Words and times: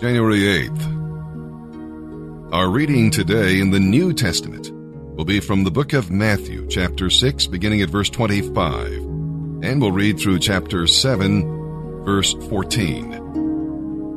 January 0.00 0.40
8th. 0.40 2.52
Our 2.52 2.68
reading 2.68 3.12
today 3.12 3.60
in 3.60 3.70
the 3.70 3.78
New 3.78 4.12
Testament 4.12 4.72
will 5.16 5.24
be 5.24 5.38
from 5.38 5.62
the 5.62 5.70
book 5.70 5.92
of 5.92 6.10
Matthew, 6.10 6.66
chapter 6.66 7.08
6, 7.08 7.46
beginning 7.46 7.80
at 7.80 7.90
verse 7.90 8.10
25, 8.10 8.92
and 8.92 9.80
we'll 9.80 9.92
read 9.92 10.18
through 10.18 10.40
chapter 10.40 10.88
7, 10.88 12.04
verse 12.04 12.32
14. 12.48 13.12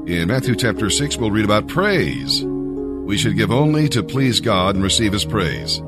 In 0.07 0.27
Matthew 0.27 0.55
chapter 0.55 0.89
6, 0.89 1.17
we'll 1.17 1.29
read 1.29 1.45
about 1.45 1.67
praise. 1.67 2.43
We 2.43 3.19
should 3.19 3.37
give 3.37 3.51
only 3.51 3.87
to 3.89 4.01
please 4.01 4.39
God 4.39 4.73
and 4.73 4.83
receive 4.83 5.13
His 5.13 5.25
praise. 5.25 5.79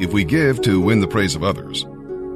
If 0.00 0.12
we 0.12 0.24
give 0.24 0.60
to 0.62 0.80
win 0.80 1.00
the 1.00 1.06
praise 1.06 1.36
of 1.36 1.44
others, 1.44 1.84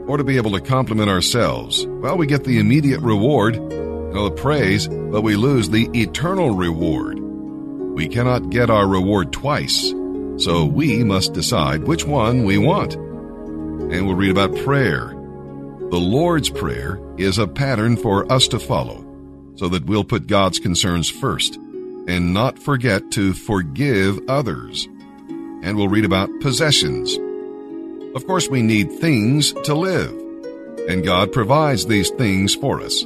or 0.06 0.16
to 0.16 0.22
be 0.22 0.36
able 0.36 0.52
to 0.52 0.60
compliment 0.60 1.10
ourselves, 1.10 1.88
well, 1.88 2.16
we 2.16 2.28
get 2.28 2.44
the 2.44 2.60
immediate 2.60 3.00
reward, 3.00 3.56
the 4.22 4.30
praise, 4.30 4.86
but 4.86 5.22
we 5.22 5.34
lose 5.34 5.68
the 5.68 5.90
eternal 5.92 6.54
reward. 6.54 7.18
We 7.18 8.06
cannot 8.06 8.50
get 8.50 8.70
our 8.70 8.86
reward 8.86 9.32
twice, 9.32 9.90
so 10.36 10.64
we 10.64 11.02
must 11.02 11.32
decide 11.32 11.84
which 11.84 12.04
one 12.04 12.44
we 12.44 12.56
want. 12.58 12.94
And 12.94 14.06
we'll 14.06 14.14
read 14.14 14.30
about 14.30 14.56
prayer. 14.58 15.08
The 15.90 15.98
Lord's 16.00 16.48
Prayer 16.48 17.00
is 17.18 17.38
a 17.38 17.48
pattern 17.48 17.96
for 17.96 18.30
us 18.32 18.46
to 18.48 18.58
follow 18.58 19.04
so 19.56 19.68
that 19.68 19.86
we'll 19.86 20.04
put 20.04 20.26
God's 20.26 20.58
concerns 20.58 21.10
first 21.10 21.56
and 22.06 22.34
not 22.34 22.58
forget 22.58 23.10
to 23.12 23.32
forgive 23.32 24.20
others. 24.28 24.86
And 25.62 25.76
we'll 25.76 25.88
read 25.88 26.04
about 26.04 26.30
possessions. 26.40 27.18
Of 28.14 28.26
course, 28.26 28.48
we 28.48 28.62
need 28.62 28.92
things 28.92 29.52
to 29.64 29.74
live, 29.74 30.12
and 30.88 31.04
God 31.04 31.32
provides 31.32 31.86
these 31.86 32.10
things 32.10 32.54
for 32.54 32.80
us. 32.80 33.04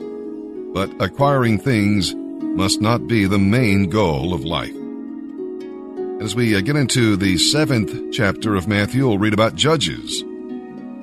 But 0.73 0.91
acquiring 1.01 1.59
things 1.59 2.15
must 2.15 2.81
not 2.81 3.07
be 3.07 3.27
the 3.27 3.39
main 3.39 3.91
goal 3.91 4.35
of 4.35 4.45
life. 4.45 4.75
As 6.21 6.35
we 6.35 6.57
uh, 6.57 6.61
get 6.61 6.77
into 6.77 7.17
the 7.17 7.39
seventh 7.39 8.13
chapter 8.13 8.55
of 8.55 8.69
Matthew, 8.69 9.07
we'll 9.07 9.19
read 9.19 9.35
about 9.35 9.55
judges. 9.55 10.25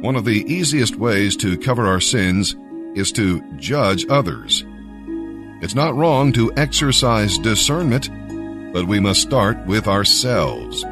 One 0.01 0.15
of 0.15 0.25
the 0.25 0.43
easiest 0.51 0.97
ways 0.97 1.37
to 1.37 1.57
cover 1.57 1.87
our 1.87 2.01
sins 2.01 2.55
is 2.95 3.11
to 3.13 3.41
judge 3.57 4.05
others. 4.09 4.65
It's 5.61 5.75
not 5.75 5.95
wrong 5.95 6.33
to 6.33 6.51
exercise 6.57 7.37
discernment, 7.37 8.09
but 8.73 8.87
we 8.87 8.99
must 8.99 9.21
start 9.21 9.65
with 9.65 9.87
ourselves. 9.87 10.83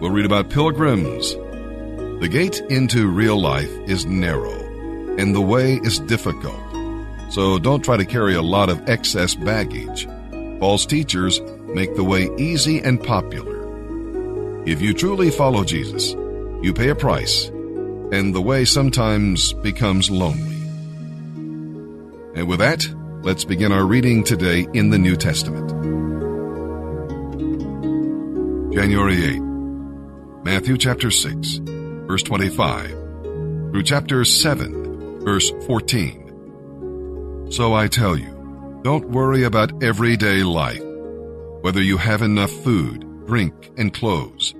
We'll 0.00 0.10
read 0.10 0.26
about 0.26 0.50
pilgrims 0.50 1.36
the 2.20 2.28
gate 2.28 2.62
into 2.70 3.08
real 3.08 3.38
life 3.38 3.70
is 3.86 4.06
narrow, 4.06 4.58
and 5.18 5.34
the 5.34 5.42
way 5.42 5.74
is 5.74 5.98
difficult. 5.98 6.65
So 7.30 7.58
don't 7.58 7.84
try 7.84 7.96
to 7.96 8.04
carry 8.04 8.34
a 8.34 8.42
lot 8.42 8.68
of 8.68 8.88
excess 8.88 9.34
baggage. 9.34 10.08
False 10.60 10.86
teachers 10.86 11.40
make 11.74 11.94
the 11.94 12.04
way 12.04 12.30
easy 12.38 12.78
and 12.80 13.02
popular. 13.02 13.56
If 14.66 14.80
you 14.80 14.94
truly 14.94 15.30
follow 15.30 15.64
Jesus, 15.64 16.12
you 16.62 16.72
pay 16.74 16.88
a 16.88 16.94
price, 16.94 17.46
and 17.46 18.34
the 18.34 18.40
way 18.40 18.64
sometimes 18.64 19.52
becomes 19.52 20.10
lonely. 20.10 20.56
And 22.34 22.48
with 22.48 22.58
that, 22.60 22.88
let's 23.22 23.44
begin 23.44 23.72
our 23.72 23.84
reading 23.84 24.24
today 24.24 24.66
in 24.72 24.90
the 24.90 24.98
New 24.98 25.16
Testament. 25.16 25.70
January 28.72 29.24
8, 29.24 29.40
Matthew 30.44 30.76
chapter 30.76 31.10
6 31.10 31.60
verse 32.06 32.22
25, 32.22 32.90
through 32.90 33.82
chapter 33.82 34.24
7, 34.24 35.20
verse 35.24 35.50
14. 35.66 36.25
So 37.48 37.74
I 37.74 37.86
tell 37.86 38.16
you, 38.16 38.80
don't 38.82 39.10
worry 39.10 39.44
about 39.44 39.82
everyday 39.82 40.42
life, 40.42 40.82
whether 41.60 41.80
you 41.80 41.96
have 41.96 42.20
enough 42.20 42.50
food, 42.50 43.00
drink, 43.26 43.70
and 43.76 43.94
clothes. 43.94 44.54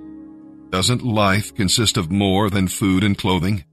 Doesn't 0.69 1.03
life 1.03 1.53
consist 1.53 1.97
of 1.97 2.11
more 2.11 2.49
than 2.49 2.67
food 2.67 3.03
and 3.03 3.17
clothing? 3.17 3.65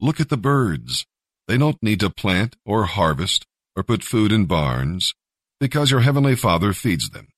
Look 0.00 0.20
at 0.20 0.28
the 0.28 0.36
birds. 0.36 1.06
They 1.48 1.56
don't 1.56 1.82
need 1.82 2.00
to 2.00 2.10
plant 2.10 2.56
or 2.64 2.84
harvest 2.84 3.46
or 3.74 3.82
put 3.82 4.02
food 4.02 4.30
in 4.30 4.44
barns 4.44 5.14
because 5.58 5.90
your 5.90 6.00
heavenly 6.00 6.36
Father 6.36 6.72
feeds 6.72 7.10
them. 7.10 7.28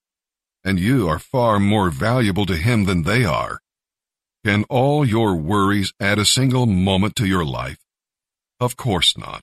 And 0.64 0.78
you 0.78 1.08
are 1.08 1.18
far 1.18 1.58
more 1.60 1.90
valuable 1.90 2.46
to 2.46 2.56
Him 2.56 2.84
than 2.84 3.04
they 3.04 3.24
are. 3.24 3.60
Can 4.44 4.64
all 4.64 5.04
your 5.04 5.36
worries 5.36 5.92
add 6.00 6.18
a 6.18 6.24
single 6.24 6.66
moment 6.66 7.14
to 7.16 7.26
your 7.26 7.44
life? 7.44 7.78
Of 8.58 8.76
course 8.76 9.16
not. 9.16 9.42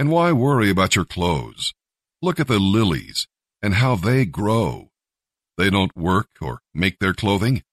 And 0.00 0.08
why 0.10 0.32
worry 0.32 0.70
about 0.70 0.96
your 0.96 1.04
clothes? 1.04 1.74
Look 2.22 2.40
at 2.40 2.48
the 2.48 2.58
lilies 2.58 3.28
and 3.60 3.74
how 3.74 3.96
they 3.96 4.24
grow. 4.24 4.88
They 5.58 5.68
don't 5.68 5.94
work 5.94 6.30
or 6.40 6.60
make 6.72 7.00
their 7.00 7.12
clothing, 7.12 7.64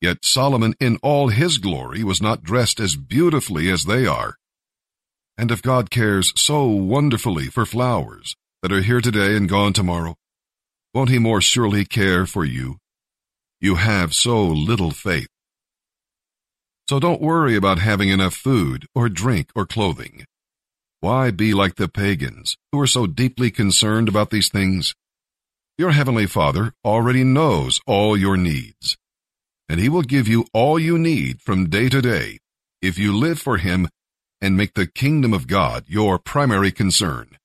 yet 0.00 0.24
Solomon 0.24 0.74
in 0.80 0.98
all 1.00 1.28
his 1.28 1.58
glory 1.58 2.02
was 2.02 2.20
not 2.20 2.42
dressed 2.42 2.80
as 2.80 2.96
beautifully 2.96 3.70
as 3.70 3.84
they 3.84 4.04
are. 4.04 4.34
And 5.38 5.52
if 5.52 5.62
God 5.62 5.88
cares 5.88 6.32
so 6.34 6.66
wonderfully 6.66 7.46
for 7.46 7.64
flowers 7.64 8.34
that 8.62 8.72
are 8.72 8.82
here 8.82 9.00
today 9.00 9.36
and 9.36 9.48
gone 9.48 9.72
tomorrow, 9.72 10.16
won't 10.92 11.10
he 11.10 11.20
more 11.20 11.40
surely 11.40 11.84
care 11.84 12.26
for 12.26 12.44
you? 12.44 12.78
You 13.60 13.76
have 13.76 14.12
so 14.12 14.44
little 14.44 14.90
faith. 14.90 15.28
So 16.90 16.98
don't 16.98 17.22
worry 17.22 17.54
about 17.54 17.78
having 17.78 18.08
enough 18.08 18.34
food 18.34 18.86
or 18.92 19.08
drink 19.08 19.50
or 19.54 19.66
clothing. 19.66 20.24
Why 21.00 21.30
be 21.30 21.52
like 21.52 21.76
the 21.76 21.88
pagans 21.88 22.56
who 22.72 22.80
are 22.80 22.86
so 22.86 23.06
deeply 23.06 23.50
concerned 23.50 24.08
about 24.08 24.30
these 24.30 24.48
things? 24.48 24.94
Your 25.76 25.90
heavenly 25.90 26.26
Father 26.26 26.72
already 26.84 27.22
knows 27.22 27.80
all 27.86 28.16
your 28.16 28.38
needs, 28.38 28.96
and 29.68 29.78
he 29.78 29.90
will 29.90 30.02
give 30.02 30.26
you 30.26 30.46
all 30.54 30.78
you 30.78 30.98
need 30.98 31.42
from 31.42 31.68
day 31.68 31.90
to 31.90 32.00
day 32.00 32.38
if 32.80 32.98
you 32.98 33.14
live 33.14 33.38
for 33.38 33.58
him 33.58 33.88
and 34.40 34.56
make 34.56 34.72
the 34.72 34.86
kingdom 34.86 35.34
of 35.34 35.46
God 35.46 35.84
your 35.86 36.18
primary 36.18 36.72
concern. 36.72 37.36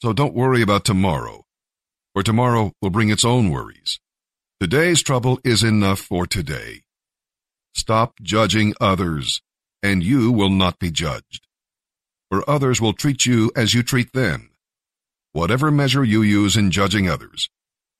So 0.00 0.12
don't 0.12 0.34
worry 0.34 0.62
about 0.62 0.84
tomorrow, 0.86 1.44
for 2.14 2.22
tomorrow 2.22 2.72
will 2.80 2.90
bring 2.90 3.10
its 3.10 3.24
own 3.24 3.50
worries. 3.50 4.00
Today's 4.60 5.02
trouble 5.02 5.38
is 5.44 5.62
enough 5.62 6.00
for 6.00 6.26
today. 6.26 6.82
Stop 7.74 8.14
judging 8.22 8.74
others, 8.80 9.42
and 9.82 10.02
you 10.02 10.32
will 10.32 10.50
not 10.50 10.78
be 10.78 10.90
judged. 10.90 11.47
For 12.30 12.48
others 12.48 12.80
will 12.80 12.92
treat 12.92 13.24
you 13.26 13.50
as 13.56 13.74
you 13.74 13.82
treat 13.82 14.12
them. 14.12 14.50
Whatever 15.32 15.70
measure 15.70 16.04
you 16.04 16.22
use 16.22 16.56
in 16.56 16.70
judging 16.70 17.08
others, 17.08 17.48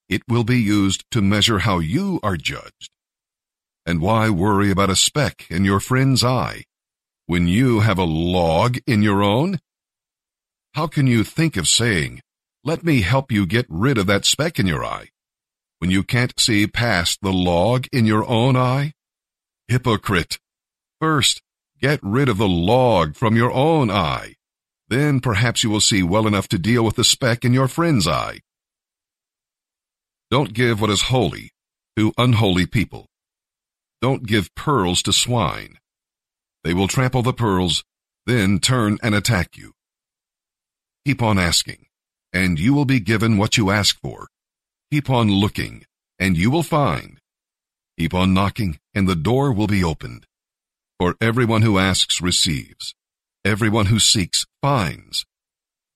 it 0.09 0.23
will 0.29 0.45
be 0.45 0.61
used 0.61 1.05
to 1.11 1.23
measure 1.23 1.61
how 1.61 1.79
you 1.79 2.21
are 2.23 2.37
judged. 2.37 2.91
And 3.87 4.01
why 4.01 4.29
worry 4.29 4.71
about 4.71 4.91
a 4.91 4.97
speck 4.97 5.47
in 5.51 5.65
your 5.65 5.81
friend's 5.81 6.23
eye 6.23 6.65
when 7.27 7.47
you 7.47 7.81
have 7.81 7.99
a 7.99 8.05
log 8.05 8.79
in 8.87 9.03
your 9.03 9.23
own? 9.23 9.61
How 10.75 10.87
can 10.87 11.07
you 11.07 11.25
think 11.25 11.57
of 11.57 11.69
saying, 11.69 12.21
let 12.65 12.85
me 12.85 13.01
help 13.01 13.33
you 13.33 13.47
get 13.47 13.67
rid 13.69 13.99
of 13.99 14.07
that 14.07 14.25
speck 14.25 14.59
in 14.59 14.67
your 14.67 14.85
eye, 14.85 15.09
when 15.79 15.91
you 15.91 16.03
can't 16.03 16.39
see 16.39 16.67
past 16.67 17.19
the 17.23 17.33
log 17.33 17.87
in 17.93 18.05
your 18.05 18.29
own 18.29 18.57
eye? 18.57 18.93
Hypocrite! 19.69 20.39
First, 21.01 21.41
get 21.81 22.01
rid 22.03 22.29
of 22.29 22.39
the 22.39 22.49
log 22.49 23.17
from 23.17 23.37
your 23.37 23.53
own 23.53 23.91
eye. 23.91 24.35
Then 24.89 25.21
perhaps 25.21 25.63
you 25.63 25.71
will 25.71 25.81
see 25.81 26.03
well 26.03 26.27
enough 26.27 26.49
to 26.49 26.59
deal 26.59 26.85
with 26.85 26.97
the 26.97 27.05
speck 27.05 27.45
in 27.45 27.53
your 27.53 27.69
friend's 27.69 28.07
eye. 28.07 28.41
Don't 30.31 30.53
give 30.53 30.81
what 30.81 30.91
is 30.91 31.03
holy 31.03 31.53
to 31.97 32.13
unholy 32.19 32.67
people. 32.67 33.07
Don't 34.01 34.27
give 34.27 34.55
pearls 34.55 35.03
to 35.03 35.13
swine. 35.13 35.79
They 36.65 36.75
will 36.75 36.89
trample 36.89 37.23
the 37.23 37.33
pearls, 37.33 37.85
then 38.27 38.59
turn 38.59 38.99
and 39.03 39.15
attack 39.15 39.57
you. 39.57 39.73
Keep 41.05 41.23
on 41.23 41.39
asking, 41.39 41.87
and 42.33 42.59
you 42.59 42.75
will 42.75 42.85
be 42.85 43.01
given 43.01 43.39
what 43.39 43.57
you 43.57 43.71
ask 43.71 43.99
for. 44.01 44.29
Keep 44.91 45.11
on 45.11 45.31
looking, 45.31 45.85
and 46.19 46.37
you 46.37 46.51
will 46.51 46.63
find. 46.63 47.19
Keep 47.99 48.15
on 48.15 48.35
knocking, 48.35 48.79
and 48.95 49.09
the 49.09 49.17
door 49.17 49.53
will 49.53 49.67
be 49.67 49.83
opened. 49.83 50.27
For 50.99 51.15
everyone 51.21 51.63
who 51.63 51.79
asks 51.79 52.21
receives, 52.21 52.93
everyone 53.45 53.87
who 53.87 54.01
seeks 54.01 54.47
finds, 54.61 55.25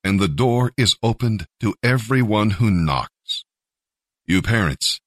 and 0.04 0.20
the 0.20 0.28
door 0.28 0.70
is 0.76 0.94
opened 1.02 1.46
to 1.58 1.74
everyone 1.82 2.50
who 2.50 2.70
knocks. 2.70 3.44
You 4.26 4.42
parents, 4.42 5.00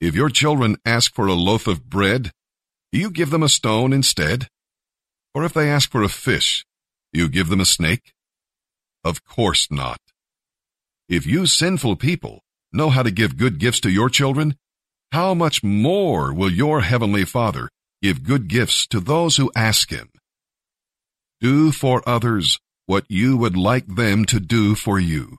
if 0.00 0.14
your 0.14 0.28
children 0.28 0.76
ask 0.84 1.12
for 1.12 1.26
a 1.26 1.34
loaf 1.34 1.66
of 1.66 1.90
bread, 1.90 2.30
do 2.92 3.00
you 3.00 3.10
give 3.10 3.30
them 3.30 3.42
a 3.42 3.48
stone 3.48 3.92
instead? 3.92 4.46
Or 5.34 5.42
if 5.42 5.52
they 5.52 5.68
ask 5.68 5.90
for 5.90 6.04
a 6.04 6.08
fish, 6.08 6.64
do 7.12 7.18
you 7.18 7.28
give 7.28 7.48
them 7.48 7.60
a 7.60 7.64
snake? 7.64 8.12
Of 9.02 9.24
course 9.24 9.66
not. 9.72 9.98
If 11.08 11.26
you 11.26 11.46
sinful 11.46 11.96
people 11.96 12.44
know 12.72 12.90
how 12.90 13.02
to 13.02 13.10
give 13.10 13.36
good 13.36 13.58
gifts 13.58 13.80
to 13.80 13.90
your 13.90 14.08
children, 14.08 14.54
how 15.10 15.34
much 15.34 15.64
more 15.64 16.32
will 16.32 16.50
your 16.50 16.82
heavenly 16.82 17.24
Father 17.24 17.70
give 18.02 18.22
good 18.24 18.48
gifts 18.48 18.86
to 18.88 19.00
those 19.00 19.36
who 19.36 19.50
ask 19.54 19.90
him? 19.90 20.10
Do 21.40 21.72
for 21.72 22.02
others 22.08 22.58
what 22.86 23.04
you 23.08 23.36
would 23.36 23.56
like 23.56 23.86
them 23.86 24.24
to 24.26 24.40
do 24.40 24.74
for 24.74 24.98
you. 24.98 25.38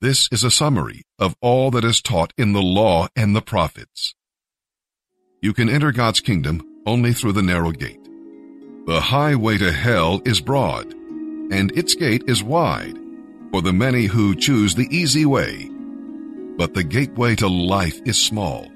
This 0.00 0.28
is 0.30 0.44
a 0.44 0.50
summary 0.50 1.02
of 1.18 1.34
all 1.40 1.70
that 1.72 1.84
is 1.84 2.00
taught 2.00 2.32
in 2.36 2.52
the 2.52 2.62
law 2.62 3.08
and 3.16 3.34
the 3.34 3.42
prophets. 3.42 4.14
You 5.42 5.52
can 5.52 5.68
enter 5.68 5.92
God's 5.92 6.20
kingdom 6.20 6.62
only 6.86 7.12
through 7.12 7.32
the 7.32 7.42
narrow 7.42 7.72
gate. 7.72 8.04
The 8.86 9.00
highway 9.00 9.58
to 9.58 9.72
hell 9.72 10.20
is 10.24 10.40
broad, 10.40 10.92
and 10.92 11.76
its 11.76 11.94
gate 11.94 12.24
is 12.26 12.42
wide 12.42 12.98
for 13.50 13.62
the 13.62 13.72
many 13.72 14.06
who 14.06 14.34
choose 14.34 14.74
the 14.74 14.88
easy 14.90 15.24
way. 15.24 15.70
But 16.56 16.74
the 16.74 16.84
gateway 16.84 17.34
to 17.36 17.48
life 17.48 18.00
is 18.04 18.18
small, 18.18 18.66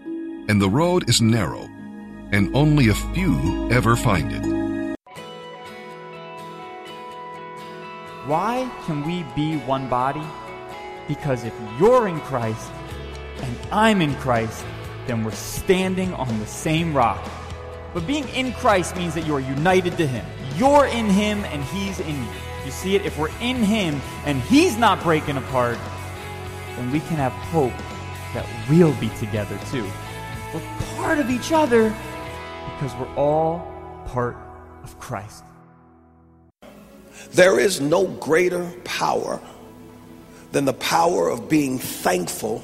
and 0.49 0.63
the 0.63 0.71
road 0.71 1.09
is 1.09 1.21
narrow, 1.21 1.69
and 2.33 2.55
only 2.55 2.89
a 2.89 2.95
few 2.95 3.69
ever 3.71 3.97
find 3.97 4.33
it. 4.33 4.59
Why 8.27 8.71
can 8.85 9.05
we 9.07 9.25
be 9.35 9.57
one 9.61 9.89
body? 9.89 10.27
Because 11.07 11.45
if 11.45 11.55
you're 11.79 12.09
in 12.09 12.21
Christ 12.21 12.71
and 13.43 13.57
I'm 13.73 14.03
in 14.03 14.15
Christ, 14.17 14.65
then 15.07 15.25
we're 15.25 15.31
standing 15.31 16.13
on 16.15 16.39
the 16.39 16.47
same 16.47 16.95
rock. 16.95 17.27
But 17.95 18.07
being 18.07 18.29
in 18.29 18.53
Christ 18.53 18.97
means 18.97 19.15
that 19.15 19.27
you 19.27 19.35
are 19.35 19.41
united 19.41 19.97
to 19.97 20.07
Him. 20.07 20.27
You're 20.57 20.87
in 20.87 21.07
Him 21.07 21.45
and 21.47 21.65
He's 21.65 22.01
in 22.01 22.15
you. 22.15 22.31
You 22.67 22.71
see 22.71 22.97
it? 22.97 23.07
If 23.07 23.19
we're 23.19 23.31
in 23.41 23.57
Him 23.57 24.01
and 24.27 24.43
He's 24.43 24.77
not 24.77 25.03
breaking 25.03 25.39
apart, 25.39 25.79
then 26.77 26.91
we 26.91 27.01
can 27.01 27.17
have 27.17 27.33
hope 27.33 27.73
that 28.35 28.47
we'll 28.69 28.95
be 29.01 29.09
together 29.19 29.59
too. 29.71 29.89
We're 30.53 30.61
part 30.97 31.19
of 31.19 31.31
each 31.31 31.53
other 31.53 31.95
because 32.79 32.95
we're 32.95 33.15
all 33.17 33.61
part 34.07 34.37
of 34.85 34.99
Christ. 35.01 35.43
There 37.33 37.59
is 37.59 37.81
no 37.81 38.07
greater 38.07 38.71
power 38.85 39.41
than 40.53 40.65
the 40.65 40.73
power 40.73 41.29
of 41.29 41.49
being 41.49 41.79
thankful 41.79 42.63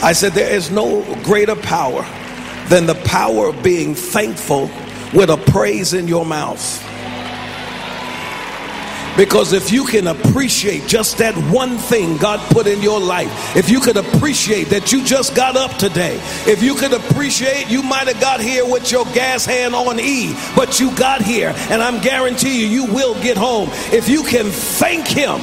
I 0.00 0.12
said, 0.12 0.32
There 0.32 0.48
is 0.48 0.70
no 0.70 1.02
greater 1.24 1.56
power 1.56 2.06
than 2.68 2.86
the 2.86 2.94
power 2.94 3.48
of 3.48 3.64
being 3.64 3.96
thankful 3.96 4.70
with 5.12 5.28
a 5.28 5.36
praise 5.36 5.92
in 5.92 6.06
your 6.06 6.24
mouth. 6.24 6.87
Because 9.18 9.52
if 9.52 9.72
you 9.72 9.84
can 9.84 10.06
appreciate 10.06 10.86
just 10.86 11.18
that 11.18 11.34
one 11.52 11.76
thing 11.76 12.16
God 12.18 12.38
put 12.52 12.68
in 12.68 12.80
your 12.80 13.00
life, 13.00 13.56
if 13.56 13.68
you 13.68 13.80
could 13.80 13.96
appreciate 13.96 14.68
that 14.68 14.92
you 14.92 15.04
just 15.04 15.34
got 15.34 15.56
up 15.56 15.76
today, 15.76 16.20
if 16.46 16.62
you 16.62 16.76
could 16.76 16.92
appreciate 16.92 17.68
you 17.68 17.82
might 17.82 18.06
have 18.06 18.20
got 18.20 18.40
here 18.40 18.64
with 18.64 18.92
your 18.92 19.04
gas 19.06 19.44
hand 19.44 19.74
on 19.74 19.98
E, 19.98 20.36
but 20.54 20.78
you 20.78 20.96
got 20.96 21.20
here, 21.20 21.52
and 21.68 21.82
I'm 21.82 22.00
guarantee 22.00 22.60
you, 22.62 22.68
you 22.68 22.84
will 22.94 23.20
get 23.20 23.36
home. 23.36 23.70
If 23.92 24.08
you 24.08 24.22
can 24.22 24.46
thank 24.46 25.08
Him 25.08 25.40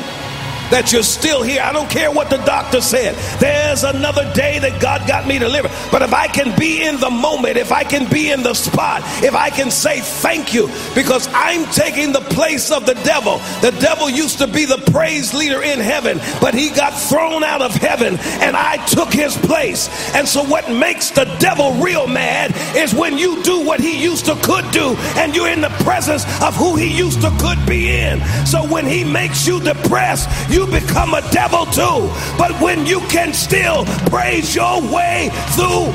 that 0.71 0.91
you're 0.91 1.03
still 1.03 1.43
here. 1.43 1.61
I 1.61 1.71
don't 1.71 1.89
care 1.89 2.11
what 2.11 2.29
the 2.29 2.37
doctor 2.37 2.81
said. 2.81 3.15
There's 3.39 3.83
another 3.83 4.31
day 4.33 4.59
that 4.59 4.81
God 4.81 5.07
got 5.07 5.27
me 5.27 5.39
to 5.39 5.47
live. 5.47 5.63
But 5.91 6.01
if 6.01 6.13
I 6.13 6.27
can 6.27 6.57
be 6.57 6.83
in 6.83 6.99
the 6.99 7.09
moment, 7.09 7.57
if 7.57 7.71
I 7.71 7.83
can 7.83 8.09
be 8.09 8.31
in 8.31 8.43
the 8.43 8.53
spot, 8.53 9.01
if 9.23 9.35
I 9.35 9.49
can 9.49 9.71
say 9.71 9.99
thank 9.99 10.53
you, 10.53 10.67
because 10.93 11.27
I'm 11.33 11.65
taking 11.71 12.11
the 12.11 12.21
place 12.21 12.71
of 12.71 12.85
the 12.85 12.95
devil. 12.95 13.37
The 13.61 13.75
devil 13.79 14.09
used 14.09 14.39
to 14.39 14.47
be 14.47 14.65
the 14.65 14.77
praise 14.91 15.33
leader 15.33 15.61
in 15.61 15.79
heaven, 15.79 16.19
but 16.41 16.53
he 16.53 16.69
got 16.69 16.91
thrown 16.91 17.43
out 17.43 17.61
of 17.61 17.73
heaven 17.73 18.17
and 18.41 18.55
I 18.55 18.83
took 18.87 19.13
his 19.13 19.37
place. 19.37 19.89
And 20.13 20.27
so 20.27 20.43
what 20.43 20.69
makes 20.71 21.11
the 21.11 21.25
devil 21.39 21.73
real 21.73 22.07
mad 22.07 22.53
is 22.75 22.93
when 22.93 23.17
you 23.17 23.41
do 23.43 23.65
what 23.65 23.79
he 23.79 24.01
used 24.01 24.25
to 24.25 24.35
could 24.35 24.69
do 24.71 24.95
and 25.17 25.35
you're 25.35 25.49
in 25.49 25.61
the 25.61 25.69
presence 25.83 26.23
of 26.41 26.55
who 26.55 26.75
he 26.75 26.87
used 26.87 27.21
to 27.21 27.31
could 27.39 27.63
be 27.65 27.91
in. 27.99 28.21
So 28.45 28.67
when 28.67 28.85
he 28.85 29.03
makes 29.03 29.45
you 29.47 29.59
depressed, 29.59 30.29
become 30.63 31.13
a 31.13 31.21
devil 31.31 31.65
too. 31.65 32.09
But 32.37 32.59
when 32.61 32.85
you 32.85 32.99
can 33.07 33.33
still 33.33 33.85
praise 34.09 34.55
your 34.55 34.81
way 34.81 35.29
through. 35.55 35.91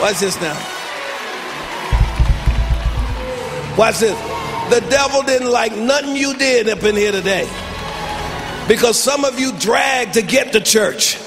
Watch 0.00 0.20
this 0.20 0.40
now. 0.40 0.56
Watch 3.76 3.98
this. 3.98 4.18
The 4.70 4.80
devil 4.88 5.22
didn't 5.22 5.50
like 5.50 5.76
nothing 5.76 6.16
you 6.16 6.34
did 6.34 6.68
up 6.68 6.82
in 6.84 6.96
here 6.96 7.12
today. 7.12 7.48
Because 8.68 8.98
some 8.98 9.24
of 9.24 9.38
you 9.38 9.52
dragged 9.58 10.14
to 10.14 10.22
get 10.22 10.52
to 10.52 10.60
church. 10.60 11.18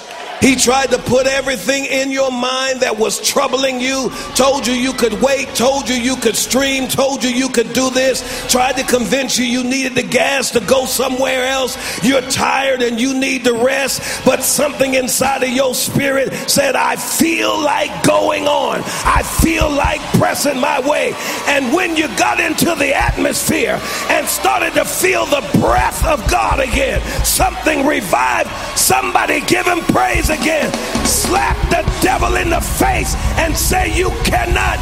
He 0.41 0.55
tried 0.55 0.91
to 0.91 0.97
put 0.97 1.27
everything 1.27 1.85
in 1.85 2.11
your 2.11 2.31
mind 2.31 2.81
that 2.81 2.97
was 2.97 3.21
troubling 3.21 3.79
you, 3.79 4.11
told 4.35 4.67
you 4.67 4.73
you 4.73 4.93
could 4.93 5.13
wait, 5.21 5.47
told 5.55 5.89
you 5.89 5.95
you 5.95 6.15
could 6.15 6.35
stream, 6.35 6.87
told 6.87 7.23
you 7.23 7.29
you 7.29 7.49
could 7.49 7.73
do 7.73 7.89
this, 7.89 8.23
tried 8.49 8.77
to 8.77 8.83
convince 8.83 9.37
you 9.37 9.45
you 9.45 9.63
needed 9.63 9.95
the 9.95 10.03
gas 10.03 10.51
to 10.51 10.59
go 10.61 10.85
somewhere 10.85 11.45
else. 11.45 11.77
You're 12.03 12.21
tired 12.21 12.81
and 12.81 12.99
you 12.99 13.13
need 13.13 13.45
to 13.45 13.53
rest, 13.53 14.25
but 14.25 14.43
something 14.43 14.93
inside 14.95 15.43
of 15.43 15.49
your 15.49 15.73
spirit 15.73 16.33
said, 16.49 16.75
I 16.75 16.95
feel 16.95 17.61
like 17.61 18.03
going 18.03 18.47
on. 18.47 18.81
I 19.05 19.23
feel 19.23 19.69
like 19.69 20.01
pressing 20.19 20.59
my 20.59 20.79
way. 20.87 21.13
And 21.47 21.73
when 21.73 21.95
you 21.95 22.07
got 22.17 22.39
into 22.39 22.75
the 22.75 22.93
atmosphere 22.95 23.79
and 24.09 24.27
started 24.27 24.73
to 24.73 24.85
feel 24.85 25.25
the 25.25 25.47
breath 25.59 26.05
of 26.05 26.29
God 26.29 26.59
again, 26.59 27.01
something 27.23 27.85
revived. 27.85 28.49
Somebody 28.77 29.41
give 29.41 29.65
him 29.65 29.79
praise 29.79 30.22
again. 30.29 30.71
Slap 31.05 31.57
the 31.69 31.89
devil 32.01 32.35
in 32.35 32.49
the 32.49 32.61
face 32.61 33.15
and 33.37 33.55
say, 33.55 33.97
You 33.97 34.09
cannot. 34.23 34.79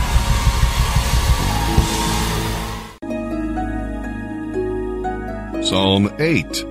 Psalm 5.63 6.13
8, 6.19 6.65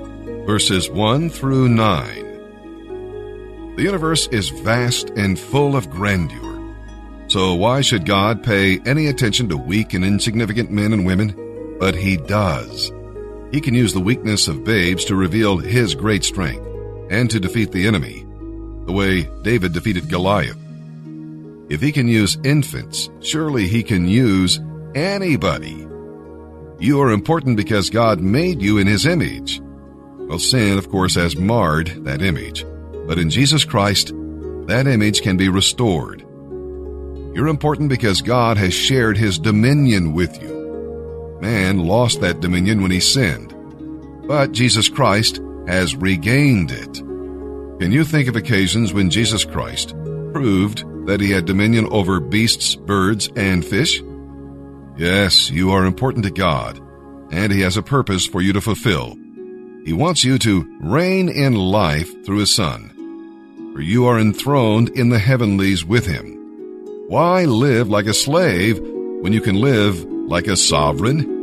verses 0.47 0.91
1 0.91 1.31
through 1.31 1.69
9. 1.69 3.75
The 3.77 3.83
universe 3.83 4.27
is 4.29 4.51
vast 4.51 5.09
and 5.11 5.39
full 5.39 5.75
of 5.75 5.89
grandeur. 5.89 6.75
So 7.29 7.55
why 7.55 7.81
should 7.81 8.05
God 8.05 8.43
pay 8.43 8.79
any 8.81 9.07
attention 9.07 9.49
to 9.49 9.57
weak 9.57 9.95
and 9.95 10.05
insignificant 10.05 10.71
men 10.71 10.93
and 10.93 11.07
women? 11.07 11.77
But 11.79 11.95
He 11.95 12.19
does. 12.19 12.93
He 13.53 13.61
can 13.61 13.73
use 13.73 13.95
the 13.95 14.01
weakness 14.01 14.49
of 14.49 14.65
babes 14.65 15.07
to 15.07 15.15
reveal 15.15 15.57
His 15.57 15.95
great 15.95 16.25
strength 16.25 16.67
and 17.09 17.31
to 17.31 17.41
defeat 17.41 17.73
the 17.73 17.87
enemy, 17.87 18.27
the 18.87 18.93
way 18.93 19.29
David 19.43 19.73
defeated 19.73 20.09
Goliath. 20.09 20.57
If 21.69 21.81
He 21.81 21.93
can 21.93 22.09
use 22.09 22.39
infants, 22.45 23.09
surely 23.21 23.69
He 23.69 23.83
can 23.83 24.09
use 24.09 24.61
anybody. 24.95 25.87
You 26.79 27.01
are 27.01 27.13
important 27.13 27.57
because 27.57 27.91
God 27.91 28.21
made 28.21 28.63
you 28.63 28.79
in 28.79 28.87
His 28.87 29.07
image. 29.07 29.61
Well, 29.61 30.39
sin, 30.39 30.79
of 30.79 30.91
course, 30.91 31.15
has 31.17 31.37
marred 31.37 31.89
that 32.05 32.23
image. 32.23 32.65
But 33.07 33.19
in 33.19 33.31
Jesus 33.31 33.65
Christ, 33.65 34.13
that 34.67 34.87
image 34.87 35.23
can 35.23 35.37
be 35.37 35.49
restored. 35.49 36.21
You're 37.35 37.49
important 37.49 37.89
because 37.89 38.23
God 38.23 38.57
has 38.57 38.75
shared 38.75 39.17
His 39.17 39.39
dominion 39.39 40.13
with 40.13 40.43
you. 40.43 40.61
Man 41.41 41.79
lost 41.79 42.21
that 42.21 42.41
dominion 42.41 42.83
when 42.83 42.91
he 42.91 43.01
sinned. 43.01 43.55
But 44.29 44.53
Jesus 44.53 44.89
Christ 44.89 45.41
has 45.67 45.97
regained 45.97 46.71
it. 46.71 47.03
Can 47.81 47.93
you 47.93 48.05
think 48.05 48.29
of 48.29 48.37
occasions 48.37 48.93
when 48.93 49.09
Jesus 49.09 49.43
Christ 49.43 49.95
proved 50.35 50.85
that 51.07 51.19
he 51.19 51.31
had 51.31 51.47
dominion 51.47 51.87
over 51.87 52.21
beasts, 52.21 52.77
birds, 52.77 53.31
and 53.37 53.65
fish? 53.65 54.03
Yes, 54.99 55.49
you 55.51 55.71
are 55.71 55.87
important 55.87 56.27
to 56.27 56.31
God, 56.31 56.79
and 57.33 57.51
He 57.51 57.63
has 57.63 57.79
a 57.79 57.83
purpose 57.83 58.27
for 58.27 58.43
you 58.43 58.53
to 58.53 58.61
fulfill. 58.61 59.17
He 59.87 59.95
wants 59.95 60.23
you 60.25 60.39
to 60.41 60.79
reign 60.83 61.31
in 61.31 61.55
life 61.55 62.23
through 62.27 62.41
His 62.41 62.55
Son, 62.55 63.73
for 63.73 63.81
you 63.81 64.05
are 64.05 64.21
enthroned 64.21 64.91
in 64.91 65.09
the 65.09 65.19
heavenlies 65.19 65.83
with 65.83 66.05
Him. 66.05 66.37
Why 67.09 67.47
live 67.47 67.89
like 67.89 68.05
a 68.05 68.13
slave 68.13 68.79
when 68.79 69.33
you 69.33 69.41
can 69.41 69.59
live 69.59 70.05
like 70.05 70.49
a 70.49 70.57
sovereign? 70.59 71.39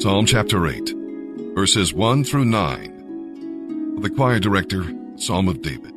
Psalm 0.00 0.26
chapter 0.26 0.66
8, 0.66 0.94
verses 1.54 1.94
1 1.94 2.24
through 2.24 2.44
9. 2.44 2.99
The 4.00 4.08
choir 4.08 4.38
director, 4.38 4.82
Psalm 5.16 5.46
of 5.46 5.60
David, 5.60 5.92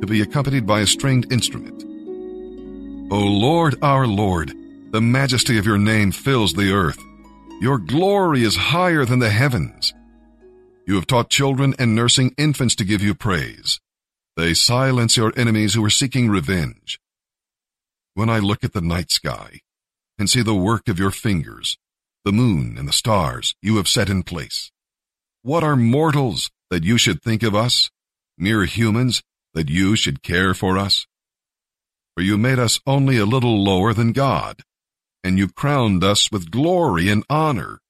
to 0.00 0.06
be 0.06 0.22
accompanied 0.22 0.66
by 0.66 0.80
a 0.80 0.86
stringed 0.86 1.30
instrument. 1.30 1.82
O 3.12 3.18
Lord, 3.18 3.76
our 3.82 4.06
Lord, 4.06 4.54
the 4.90 5.02
majesty 5.02 5.58
of 5.58 5.66
your 5.66 5.76
name 5.76 6.12
fills 6.12 6.54
the 6.54 6.72
earth. 6.72 6.98
Your 7.60 7.76
glory 7.76 8.42
is 8.42 8.56
higher 8.56 9.04
than 9.04 9.18
the 9.18 9.28
heavens. 9.28 9.92
You 10.86 10.94
have 10.94 11.06
taught 11.06 11.28
children 11.28 11.74
and 11.78 11.94
nursing 11.94 12.34
infants 12.38 12.74
to 12.76 12.86
give 12.86 13.02
you 13.02 13.14
praise. 13.14 13.80
They 14.38 14.54
silence 14.54 15.18
your 15.18 15.34
enemies 15.36 15.74
who 15.74 15.84
are 15.84 15.90
seeking 15.90 16.30
revenge. 16.30 16.98
When 18.14 18.30
I 18.30 18.38
look 18.38 18.64
at 18.64 18.72
the 18.72 18.80
night 18.80 19.10
sky 19.10 19.60
and 20.18 20.30
see 20.30 20.40
the 20.40 20.54
work 20.54 20.88
of 20.88 20.98
your 20.98 21.10
fingers, 21.10 21.76
the 22.24 22.32
moon 22.32 22.78
and 22.78 22.88
the 22.88 22.94
stars 22.94 23.54
you 23.60 23.76
have 23.76 23.88
set 23.88 24.08
in 24.08 24.22
place, 24.22 24.72
what 25.42 25.62
are 25.62 25.76
mortals 25.76 26.50
that 26.70 26.84
you 26.84 26.96
should 26.96 27.22
think 27.22 27.42
of 27.42 27.54
us, 27.54 27.90
mere 28.38 28.64
humans 28.64 29.22
that 29.54 29.68
you 29.68 29.96
should 29.96 30.22
care 30.22 30.54
for 30.54 30.78
us? 30.78 31.06
For 32.14 32.22
you 32.22 32.38
made 32.38 32.58
us 32.58 32.80
only 32.86 33.18
a 33.18 33.26
little 33.26 33.62
lower 33.62 33.92
than 33.92 34.12
God, 34.12 34.62
and 35.22 35.38
you 35.38 35.48
crowned 35.48 36.02
us 36.04 36.30
with 36.30 36.50
glory 36.50 37.08
and 37.08 37.24
honor. 37.28 37.80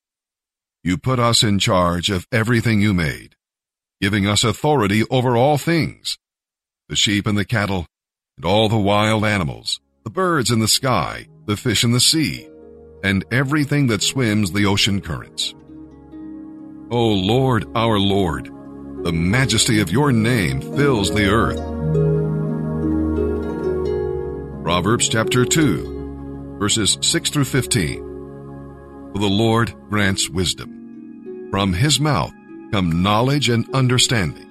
You 0.83 0.97
put 0.97 1.19
us 1.19 1.43
in 1.43 1.59
charge 1.59 2.11
of 2.11 2.27
everything 2.33 2.81
you 2.81 2.95
made, 2.95 3.37
giving 4.01 4.27
us 4.27 4.45
authority 4.45 5.05
over 5.11 5.37
all 5.37 5.59
things, 5.59 6.19
the 6.89 6.97
sheep 6.97 7.27
and 7.27 7.37
the 7.37 7.45
cattle, 7.45 7.87
and 8.37 8.47
all 8.47 8.69
the 8.69 8.79
wild 8.79 9.25
animals, 9.25 9.81
the 10.05 10.11
birds 10.11 10.51
in 10.51 10.61
the 10.61 10.69
sky, 10.69 11.29
the 11.47 11.57
fish 11.57 11.85
in 11.85 11.93
the 11.93 12.01
sea, 12.01 12.49
and 13.05 13.25
everything 13.31 13.87
that 13.89 14.03
swims 14.03 14.53
the 14.53 14.65
ocean 14.65 15.01
currents. 15.01 15.55
O 16.91 17.09
Lord, 17.09 17.67
our 17.75 17.99
Lord, 17.99 18.51
the 19.03 19.13
majesty 19.13 19.81
of 19.81 19.91
your 19.91 20.13
name 20.13 20.61
fills 20.77 21.11
the 21.11 21.27
earth. 21.27 21.57
Proverbs 24.63 25.09
chapter 25.09 25.47
2, 25.47 26.57
verses 26.59 26.99
6 27.01 27.31
through 27.31 27.45
15. 27.45 29.11
For 29.13 29.19
the 29.19 29.27
Lord 29.27 29.75
grants 29.89 30.29
wisdom. 30.29 31.49
From 31.51 31.73
his 31.73 31.99
mouth 31.99 32.33
come 32.73 33.03
knowledge 33.03 33.49
and 33.49 33.69
understanding. 33.75 34.47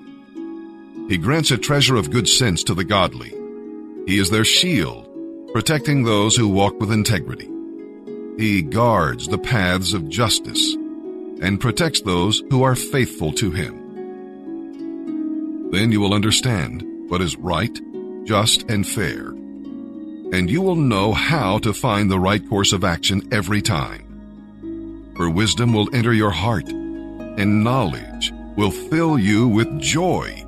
He 1.07 1.17
grants 1.17 1.51
a 1.51 1.57
treasure 1.57 1.95
of 1.95 2.09
good 2.09 2.27
sense 2.27 2.63
to 2.65 2.73
the 2.73 2.83
godly. 2.83 3.29
He 4.07 4.17
is 4.17 4.31
their 4.31 4.43
shield, 4.43 5.07
protecting 5.53 6.03
those 6.03 6.35
who 6.35 6.47
walk 6.47 6.79
with 6.79 6.91
integrity. 6.91 7.49
He 8.37 8.63
guards 8.63 9.27
the 9.27 9.37
paths 9.37 9.93
of 9.93 10.09
justice 10.09 10.73
and 11.39 11.61
protects 11.61 12.01
those 12.01 12.41
who 12.49 12.63
are 12.63 12.75
faithful 12.75 13.31
to 13.33 13.51
him. 13.51 13.78
Then 15.71 15.91
you 15.91 16.01
will 16.01 16.13
understand 16.13 16.83
what 17.09 17.21
is 17.21 17.35
right, 17.37 17.79
just, 18.23 18.63
and 18.69 18.87
fair, 18.87 19.27
and 20.31 20.49
you 20.49 20.61
will 20.61 20.75
know 20.75 21.13
how 21.13 21.59
to 21.59 21.73
find 21.73 22.09
the 22.09 22.19
right 22.19 22.47
course 22.49 22.73
of 22.73 22.83
action 22.83 23.27
every 23.31 23.61
time. 23.61 25.13
For 25.15 25.29
wisdom 25.29 25.73
will 25.73 25.93
enter 25.93 26.13
your 26.13 26.31
heart, 26.31 26.67
and 26.69 27.63
knowledge 27.63 28.31
will 28.55 28.71
fill 28.71 29.19
you 29.19 29.47
with 29.47 29.79
joy. 29.79 30.43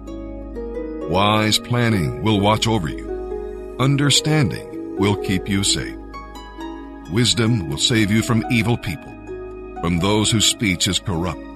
Wise 1.09 1.59
planning 1.59 2.23
will 2.23 2.39
watch 2.39 2.67
over 2.67 2.89
you. 2.89 3.75
Understanding 3.79 4.97
will 4.97 5.15
keep 5.17 5.47
you 5.47 5.63
safe. 5.63 5.97
Wisdom 7.11 7.69
will 7.69 7.77
save 7.77 8.09
you 8.09 8.21
from 8.21 8.45
evil 8.51 8.77
people, 8.77 9.11
from 9.81 9.99
those 9.99 10.31
whose 10.31 10.45
speech 10.45 10.87
is 10.87 10.99
corrupt. 10.99 11.50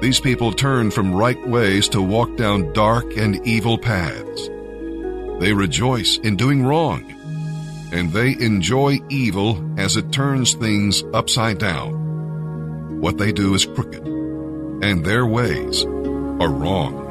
These 0.00 0.20
people 0.20 0.52
turn 0.52 0.92
from 0.92 1.12
right 1.12 1.44
ways 1.48 1.88
to 1.88 2.00
walk 2.00 2.36
down 2.36 2.72
dark 2.72 3.16
and 3.16 3.44
evil 3.44 3.76
paths. 3.76 4.48
They 5.40 5.52
rejoice 5.52 6.18
in 6.18 6.36
doing 6.36 6.64
wrong, 6.64 7.02
and 7.92 8.12
they 8.12 8.36
enjoy 8.38 9.00
evil 9.08 9.60
as 9.76 9.96
it 9.96 10.12
turns 10.12 10.54
things 10.54 11.02
upside 11.12 11.58
down. 11.58 13.00
What 13.00 13.18
they 13.18 13.32
do 13.32 13.54
is 13.54 13.66
crooked, 13.66 14.06
and 14.06 15.04
their 15.04 15.26
ways 15.26 15.84
are 15.84 16.50
wrong. 16.50 17.06